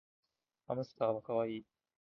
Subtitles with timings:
[0.65, 1.65] ハムスターはかわいい